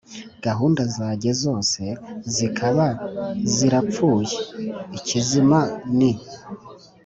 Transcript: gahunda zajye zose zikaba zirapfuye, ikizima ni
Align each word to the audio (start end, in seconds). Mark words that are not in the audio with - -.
gahunda 0.45 0.81
zajye 0.95 1.31
zose 1.43 1.81
zikaba 2.35 2.87
zirapfuye, 3.53 4.33
ikizima 4.97 5.59
ni 5.97 6.11